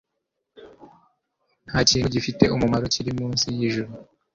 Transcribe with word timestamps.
Ntakintu 1.67 2.07
gifite 2.15 2.43
umumaro 2.55 2.85
kiri 2.93 3.11
munsi 3.19 3.45
y'ijuru 3.57 3.91